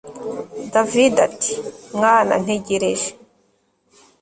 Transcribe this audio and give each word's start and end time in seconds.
david 0.73 1.15
ati 1.27 1.53
mwana 1.97 2.33
ntegereje 2.43 3.11